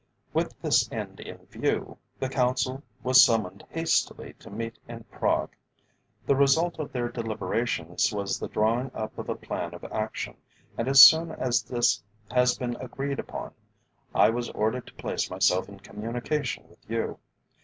[0.33, 5.51] With this end in view, the Council was summoned hastily to meet in Prague.
[6.25, 10.37] The result of their deliberations was the drawing up of a plan of action,
[10.75, 12.01] and as soon as this
[12.31, 13.53] had been agreed upon,
[14.15, 17.19] I was ordered to place myself in communication with you.